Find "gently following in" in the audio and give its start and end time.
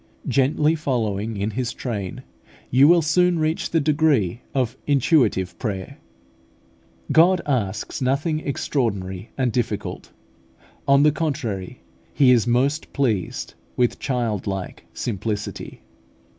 0.27-1.51